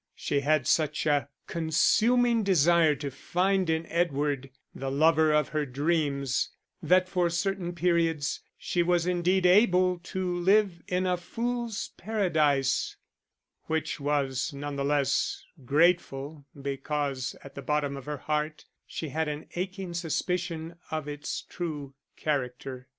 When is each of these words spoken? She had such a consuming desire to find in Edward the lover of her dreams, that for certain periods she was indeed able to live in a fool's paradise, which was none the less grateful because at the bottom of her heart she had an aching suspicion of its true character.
She 0.15 0.39
had 0.39 0.65
such 0.65 1.05
a 1.05 1.29
consuming 1.45 2.41
desire 2.41 2.95
to 2.95 3.11
find 3.11 3.69
in 3.69 3.85
Edward 3.85 4.49
the 4.73 4.89
lover 4.89 5.31
of 5.31 5.49
her 5.49 5.63
dreams, 5.63 6.49
that 6.81 7.07
for 7.07 7.29
certain 7.29 7.75
periods 7.75 8.39
she 8.57 8.81
was 8.81 9.05
indeed 9.05 9.45
able 9.45 9.99
to 9.99 10.35
live 10.39 10.81
in 10.87 11.05
a 11.05 11.17
fool's 11.17 11.89
paradise, 11.97 12.97
which 13.67 13.99
was 13.99 14.51
none 14.53 14.75
the 14.75 14.83
less 14.83 15.43
grateful 15.65 16.45
because 16.59 17.35
at 17.43 17.53
the 17.53 17.61
bottom 17.61 17.95
of 17.95 18.05
her 18.07 18.17
heart 18.17 18.65
she 18.87 19.09
had 19.09 19.27
an 19.27 19.45
aching 19.55 19.93
suspicion 19.93 20.79
of 20.89 21.07
its 21.07 21.43
true 21.43 21.93
character. 22.17 22.87